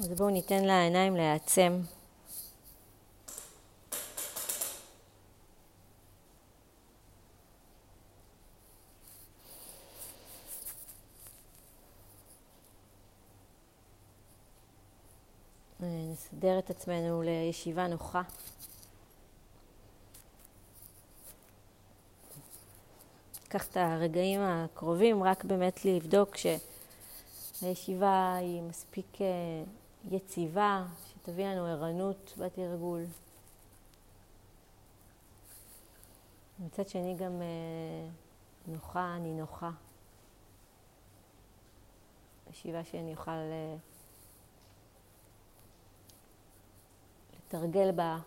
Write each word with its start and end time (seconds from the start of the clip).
אז 0.00 0.08
בואו 0.08 0.30
ניתן 0.30 0.64
לעיניים 0.64 1.16
להיעצם. 1.16 1.80
נסדר 15.80 16.58
את 16.58 16.70
עצמנו 16.70 17.22
לישיבה 17.22 17.86
נוחה. 17.86 18.22
ניקח 23.42 23.66
את 23.66 23.76
הרגעים 23.76 24.40
הקרובים 24.40 25.22
רק 25.22 25.44
באמת 25.44 25.84
לבדוק 25.84 26.36
שהישיבה 27.60 28.36
היא 28.40 28.62
מספיק 28.62 29.20
אה, 29.20 29.26
יציבה, 30.10 30.86
שתביא 31.06 31.46
לנו 31.46 31.66
ערנות 31.66 32.34
בתרגול. 32.38 33.04
מצד 36.58 36.88
שני 36.88 37.16
גם 37.16 37.42
אה, 37.42 38.08
נוחה, 38.66 39.16
אני 39.16 39.32
נוחה. 39.32 39.70
ישיבה 42.50 42.84
שאני 42.84 43.12
אוכל 43.12 43.30
אה, 43.30 43.76
לתרגל 47.38 47.90
בה 47.92 48.18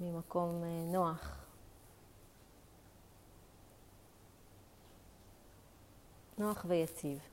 ממקום 0.00 0.64
נוח. 0.92 1.44
נוח 6.38 6.64
ויציב. 6.68 7.31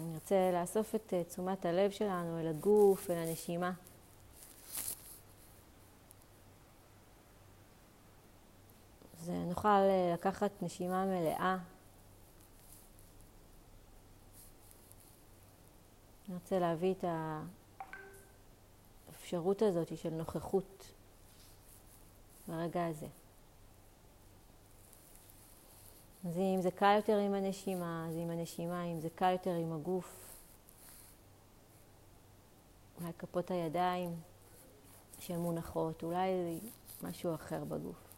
אני 0.00 0.14
רוצה 0.14 0.50
לאסוף 0.52 0.94
את 0.94 1.14
אה, 1.14 1.24
תשומת 1.24 1.64
הלב 1.64 1.90
שלנו 1.90 2.40
אל 2.40 2.46
הגוף, 2.46 3.10
אל 3.10 3.16
הנשימה. 3.16 3.72
אז 9.20 9.30
נוכל 9.30 9.68
אה, 9.68 10.10
לקחת 10.14 10.50
נשימה 10.62 11.04
מלאה. 11.04 11.58
רוצה 16.28 16.58
להביא 16.58 16.92
את. 16.92 17.04
האפשרות 19.30 19.62
הזאת 19.62 19.98
של 19.98 20.10
נוכחות 20.10 20.92
ברגע 22.48 22.86
הזה. 22.86 23.06
אז 26.24 26.38
אם 26.38 26.60
זה 26.60 26.70
קל 26.70 26.96
יותר 26.96 27.18
עם 27.18 27.34
הנשימה, 27.34 28.06
אז 28.08 28.16
עם 28.16 28.30
הנשימה, 28.30 28.84
אם 28.84 29.00
זה 29.00 29.08
קל 29.14 29.32
יותר 29.32 29.54
עם 29.54 29.72
הגוף, 29.72 30.36
אולי 33.00 33.12
כפות 33.18 33.50
הידיים 33.50 34.16
שהן 35.18 35.38
מונחות, 35.38 36.02
אולי 36.02 36.58
משהו 37.02 37.34
אחר 37.34 37.64
בגוף. 37.64 38.09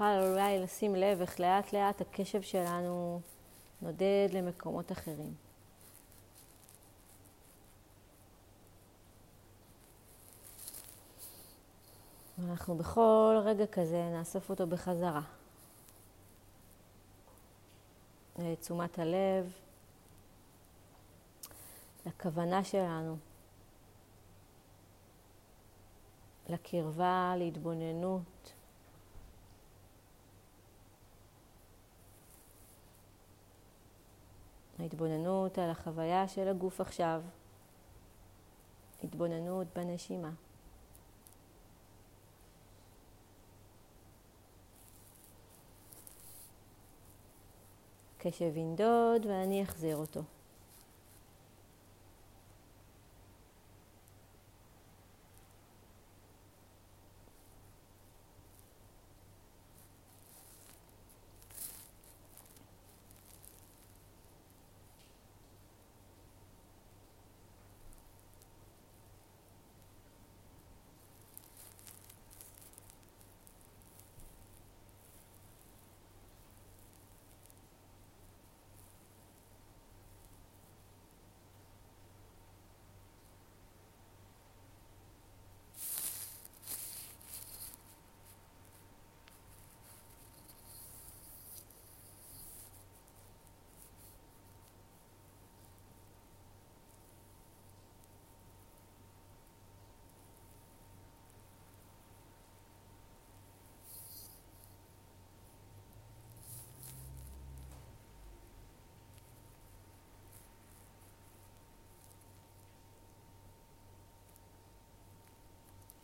נוכל 0.00 0.30
אולי 0.32 0.58
לשים 0.58 0.94
לב 0.94 1.20
איך 1.20 1.40
לאט 1.40 1.72
לאט 1.72 2.00
הקשב 2.00 2.42
שלנו 2.42 3.20
נודד 3.82 4.28
למקומות 4.32 4.92
אחרים. 4.92 5.34
ואנחנו 12.38 12.76
בכל 12.76 13.36
רגע 13.44 13.66
כזה 13.66 14.10
נאסוף 14.12 14.50
אותו 14.50 14.66
בחזרה. 14.66 15.22
לתשומת 18.38 18.98
הלב, 18.98 19.52
לכוונה 22.06 22.64
שלנו, 22.64 23.16
לקרבה, 26.48 27.34
להתבוננות. 27.38 28.35
ההתבוננות 34.78 35.58
על 35.58 35.70
החוויה 35.70 36.28
של 36.28 36.48
הגוף 36.48 36.80
עכשיו, 36.80 37.22
התבוננות 39.02 39.66
בנשימה. 39.76 40.30
קשב 48.18 48.56
ינדוד 48.56 49.26
ואני 49.26 49.62
אחזיר 49.62 49.96
אותו. 49.96 50.22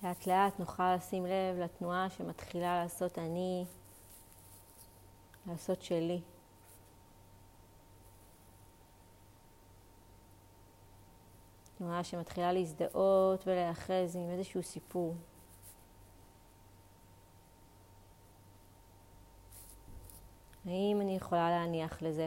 לאט 0.02 0.26
לאט 0.26 0.58
נוכל 0.58 0.94
לשים 0.94 1.26
לב 1.26 1.58
לתנועה 1.58 2.10
שמתחילה 2.10 2.82
לעשות 2.82 3.18
אני, 3.18 3.64
לעשות 5.46 5.82
שלי. 5.82 6.20
תנועה 11.78 12.04
שמתחילה 12.04 12.52
להזדהות 12.52 13.46
ולהיאחז 13.46 14.16
עם 14.16 14.30
איזשהו 14.30 14.62
סיפור. 14.62 15.16
האם 20.64 20.98
אני 21.00 21.16
יכולה 21.16 21.50
להניח 21.50 22.02
לזה? 22.02 22.26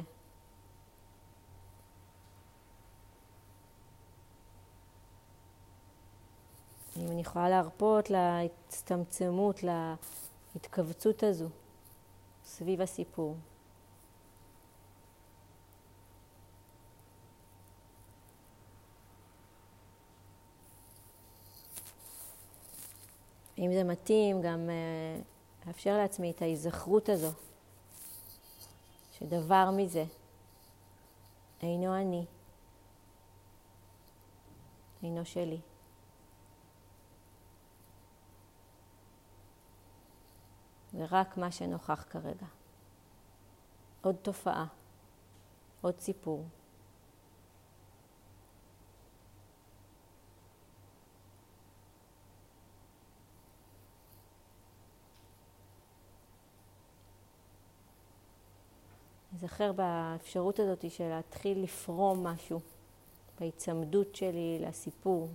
אני 7.16 7.22
יכולה 7.22 7.50
להרפות 7.50 8.10
להצטמצמות, 8.10 9.64
להתכווצות 10.56 11.24
הזו 11.24 11.50
סביב 12.46 12.82
הסיפור. 12.82 13.36
אם 23.58 23.74
זה 23.74 23.84
מתאים, 23.84 24.42
גם 24.42 24.70
אה, 24.70 25.22
לאפשר 25.68 25.98
לעצמי 25.98 26.32
את 26.32 26.42
ההיזכרות 26.42 27.10
הזו, 27.10 27.32
שדבר 29.20 29.70
מזה 29.78 30.06
אינו 31.62 31.96
אני, 31.96 32.26
אינו 35.04 35.26
שלי. 35.26 35.60
זה 40.98 41.06
רק 41.12 41.38
מה 41.38 41.52
שנוכח 41.52 42.06
כרגע. 42.10 42.46
עוד 44.02 44.16
תופעה, 44.22 44.66
עוד 45.82 46.00
סיפור. 46.00 46.46
להיזכר 59.32 59.72
באפשרות 59.72 60.60
הזאת 60.60 60.92
של 60.92 61.10
להתחיל 61.10 61.64
לפרום 61.64 62.28
משהו, 62.28 62.60
בהיצמדות 63.40 64.16
שלי 64.16 64.58
לסיפור. 64.62 65.30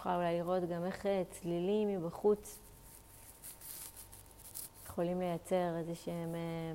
יכולה 0.00 0.16
אולי 0.16 0.38
לראות 0.38 0.62
גם 0.68 0.84
איך 0.84 1.06
אה, 1.06 1.22
צלילים 1.30 1.88
מבחוץ 1.88 2.58
יכולים 4.86 5.20
לייצר 5.20 5.76
איזה 5.76 5.94
שהם 5.94 6.34
אה, 6.34 6.72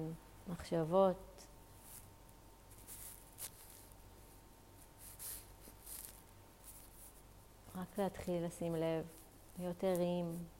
מחשבות. 0.47 1.45
רק 7.75 7.97
להתחיל 7.97 8.45
לשים 8.45 8.75
לב, 8.75 9.05
להיות 9.59 9.83
ערים. 9.83 10.54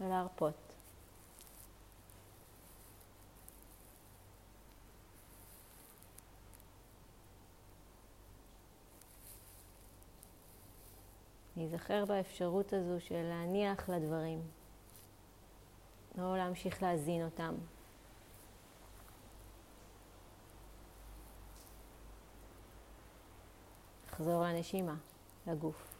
ולהרפות. 0.00 0.54
להיזכר 11.56 12.04
באפשרות 12.04 12.72
הזו 12.72 13.00
של 13.00 13.22
להניח 13.22 13.88
לדברים, 13.88 14.42
לא 16.18 16.36
להמשיך 16.36 16.82
להזין 16.82 17.24
אותם. 17.24 17.54
לחזור 24.06 24.42
לנשימה, 24.44 24.94
לגוף. 25.46 25.97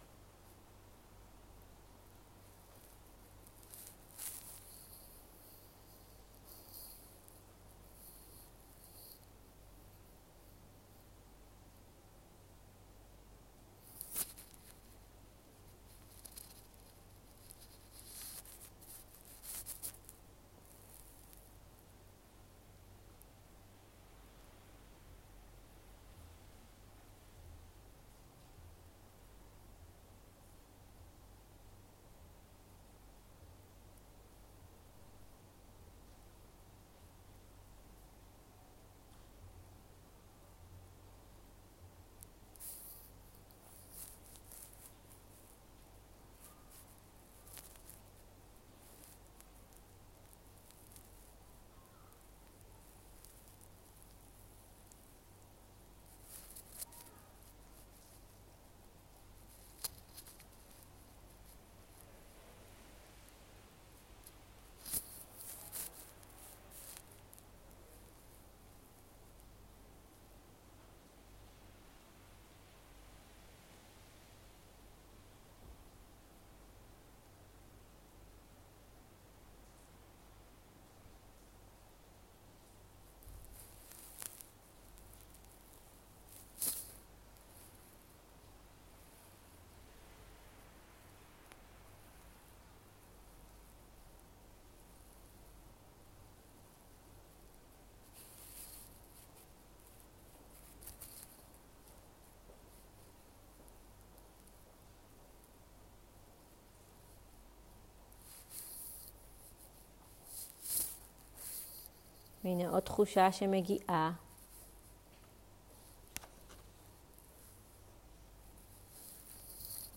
והנה 112.43 112.69
עוד 112.69 112.79
תחושה 112.79 113.31
שמגיעה. 113.31 114.11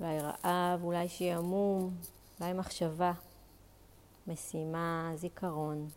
אולי 0.01 0.19
רעב, 0.21 0.85
אולי 0.85 1.09
שעמום, 1.09 1.97
אולי 2.41 2.53
מחשבה, 2.53 3.13
משימה, 4.27 5.13
זיכרון. 5.15 5.89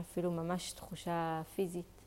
אפילו 0.00 0.30
ממש 0.30 0.72
תחושה 0.72 1.42
פיזית. 1.54 1.99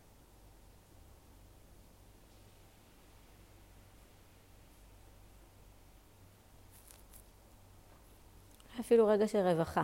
אפילו 8.93 9.07
רגע 9.07 9.27
של 9.27 9.37
רווחה. 9.37 9.83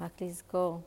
רק 0.00 0.22
לזכור 0.22 0.80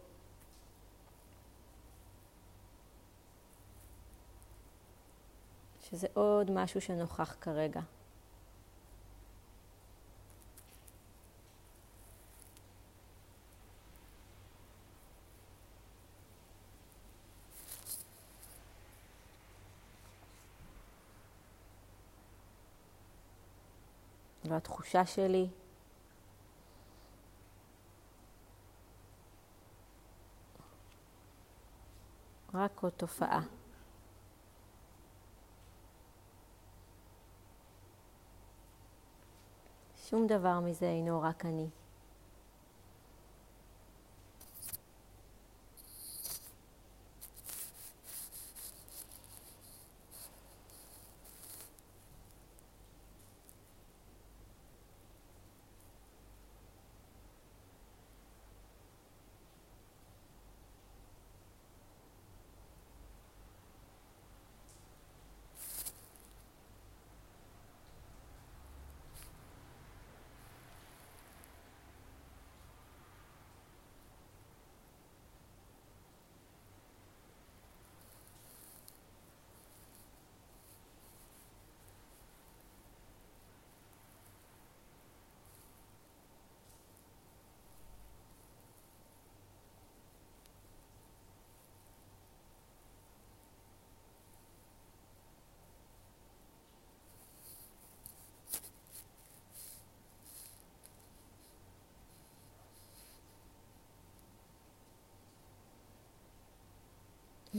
שזה 5.80 6.08
עוד 6.14 6.52
משהו 6.52 6.82
שנוכח 6.82 7.36
כרגע. 7.42 7.82
והתחושה 24.62 25.06
שלי 25.06 25.48
רק 32.54 32.84
עוד 32.84 32.92
תופעה. 32.98 33.42
שום 39.98 40.28
דבר 40.28 40.60
מזה 40.60 40.86
אינו 40.86 41.22
רק 41.22 41.46
אני. 41.46 41.70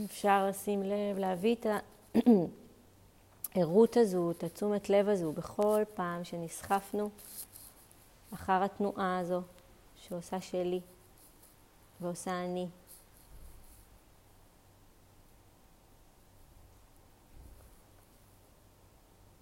אפשר 0.05 0.47
לשים 0.47 0.83
לב, 0.83 1.17
להביא 1.17 1.55
את 1.55 1.65
הערות 3.55 3.97
הזו, 3.97 4.31
את 4.31 4.43
התשומת 4.43 4.89
לב 4.89 5.09
הזו, 5.09 5.31
בכל 5.31 5.83
פעם 5.93 6.23
שנסחפנו 6.23 7.09
אחר 8.33 8.63
התנועה 8.63 9.19
הזו 9.19 9.41
שעושה 9.95 10.41
שלי 10.41 10.81
ועושה 12.01 12.43
אני. 12.45 12.67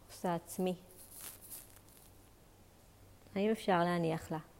עושה 0.07 0.35
עצמי. 0.35 0.75
האם 3.35 3.51
אפשר 3.51 3.83
להניח 3.83 4.31
לה? 4.31 4.50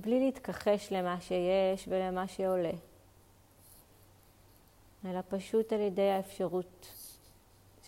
מבלי 0.00 0.20
להתכחש 0.20 0.92
למה 0.92 1.20
שיש 1.20 1.88
ולמה 1.88 2.28
שעולה, 2.28 2.72
אלא 5.04 5.20
פשוט 5.28 5.72
על 5.72 5.80
ידי 5.80 6.10
האפשרות 6.10 6.86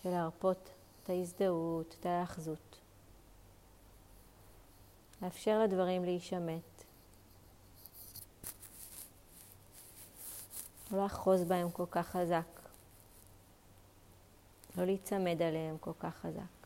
של 0.02 0.08
להרפות 0.08 0.70
את 1.02 1.10
ההזדהות, 1.10 1.96
את 2.00 2.06
ההאחזות. 2.06 2.78
לאפשר 5.22 5.62
לדברים 5.62 6.04
להישמט. 6.04 6.84
לא 10.90 11.02
לאחוז 11.02 11.44
בהם 11.44 11.70
כל 11.70 11.86
כך 11.90 12.08
חזק. 12.08 12.60
לא 14.76 14.84
להיצמד 14.84 15.42
עליהם 15.42 15.78
כל 15.78 15.92
כך 15.98 16.16
חזק. 16.16 16.61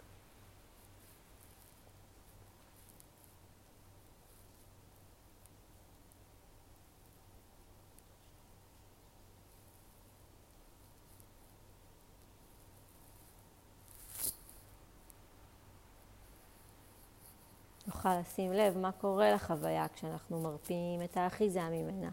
נוכל 18.06 18.20
לשים 18.20 18.52
לב 18.52 18.78
מה 18.78 18.92
קורה 18.92 19.32
לחוויה 19.32 19.86
כשאנחנו 19.88 20.40
מרפים 20.40 21.02
את 21.02 21.16
האחיזה 21.16 21.62
ממנה. 21.62 22.10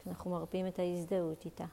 כשאנחנו 0.00 0.30
מרפים 0.30 0.66
את 0.66 0.78
ההזדהות 0.78 1.44
איתה. 1.44 1.64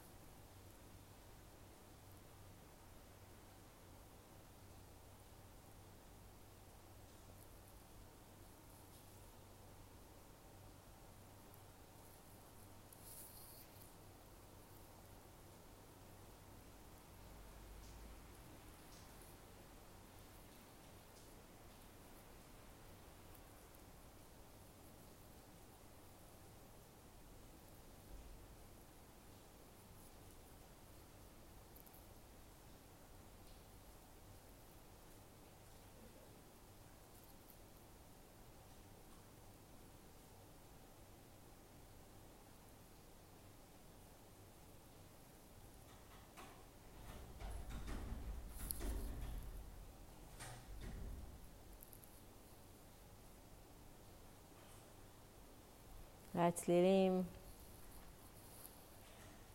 והצלילים 56.43 57.23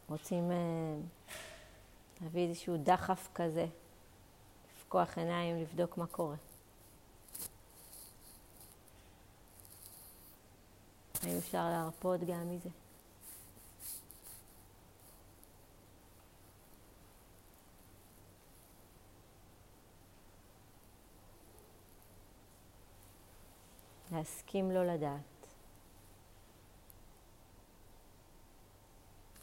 רוצים 0.09 0.51
אה, 0.51 0.57
להביא 2.21 2.49
איזשהו 2.49 2.77
דחף 2.77 3.29
כזה, 3.35 3.67
לפקוח 4.77 5.19
עיניים, 5.19 5.57
לבדוק 5.57 5.99
מה 5.99 6.07
קורה. 6.07 6.37
האם 11.23 11.37
אפשר 11.39 11.69
להרפות 11.69 12.21
גם 12.21 12.51
מזה? 12.51 12.69
להסכים 24.13 24.71
לא 24.71 24.87
לדעת. 24.87 25.38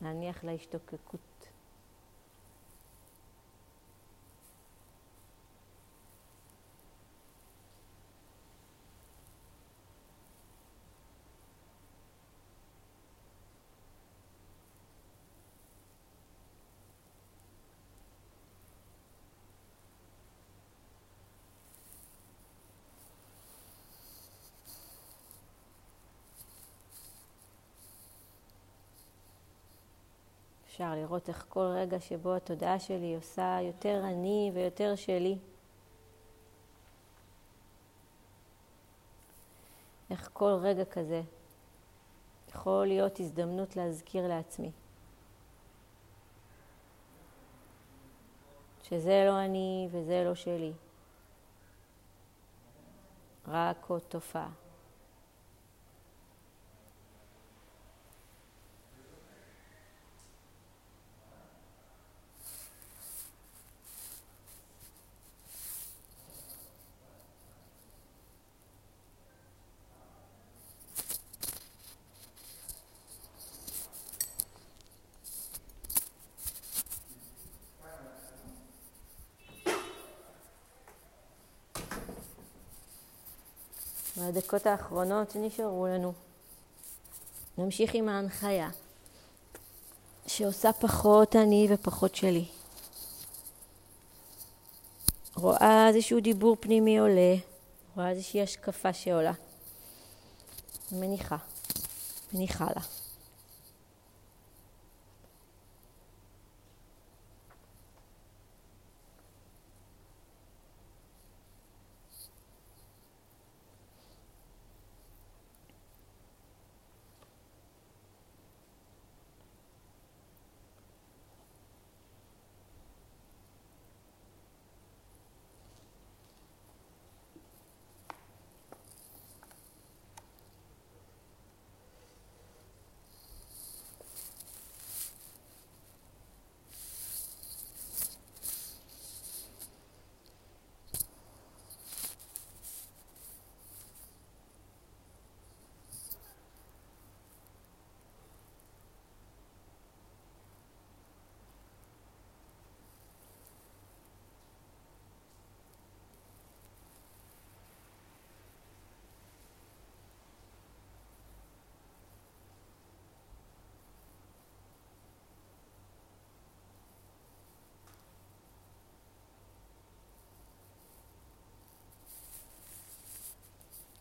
להניח 0.02 0.44
להשתוקקות. 0.44 1.35
אפשר 30.76 30.96
לראות 30.96 31.30
איך 31.30 31.46
כל 31.50 31.66
רגע 31.76 32.00
שבו 32.00 32.36
התודעה 32.36 32.80
שלי 32.80 33.16
עושה 33.16 33.58
יותר 33.62 34.02
אני 34.04 34.52
ויותר 34.54 34.96
שלי, 34.96 35.38
איך 40.10 40.30
כל 40.34 40.58
רגע 40.62 40.86
כזה 40.86 41.22
יכול 42.50 42.88
להיות 42.88 43.20
הזדמנות 43.20 43.76
להזכיר 43.76 44.28
לעצמי 44.28 44.72
שזה 48.84 49.26
לא 49.28 49.46
אני 49.46 49.88
וזה 49.92 50.24
לא 50.26 50.36
שלי, 50.36 50.74
רק 53.48 53.86
עוד 53.88 54.02
תופעה. 54.02 54.65
בדקות 84.28 84.66
האחרונות 84.66 85.32
שנשארו 85.32 85.88
לנו. 85.88 86.14
נמשיך 87.58 87.94
עם 87.94 88.10
ההנחיה, 88.10 88.70
שעושה 90.28 90.74
פחות 90.74 91.36
אני 91.36 91.68
ופחות 91.70 92.16
שלי. 92.16 92.46
רואה 95.36 95.88
איזשהו 95.88 96.20
דיבור 96.20 96.58
פנימי 96.60 96.98
עולה, 97.00 97.36
רואה 97.96 98.10
איזושהי 98.10 98.42
השקפה 98.42 98.94
שעולה. 98.94 99.34
מניחה, 100.92 101.38
מניחה 102.34 102.66
לה. 102.76 102.82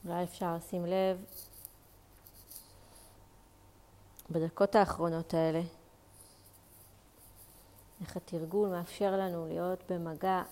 אולי 0.05 0.25
אפשר 0.25 0.57
לשים 0.57 0.87
לב 0.87 1.25
בדקות 4.31 4.75
האחרונות 4.75 5.35
האלה, 5.35 5.61
איך 8.01 8.17
התרגול 8.17 8.69
מאפשר 8.69 9.17
לנו 9.17 9.47
להיות 9.47 9.83
במגע 9.91 10.43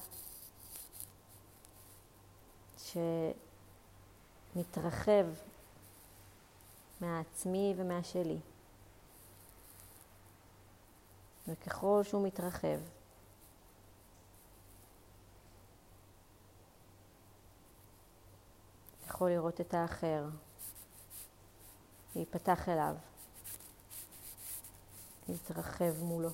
שמתרחב 4.54 5.26
מהעצמי 7.00 7.74
ומהשלי. 7.76 8.38
וככל 11.48 12.00
שהוא 12.04 12.26
מתרחב, 12.26 12.78
יכול 19.12 19.30
לראות 19.30 19.60
את 19.60 19.74
האחר, 19.74 20.24
להיפתח 22.16 22.68
אליו, 22.68 22.94
להתרחב 25.28 26.02
מולו. 26.02 26.30